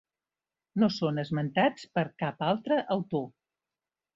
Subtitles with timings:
[0.83, 3.25] No són esmentats per cap altre autor.